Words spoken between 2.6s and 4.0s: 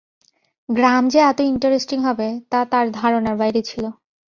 তার ধারণার বাইরে ছিল।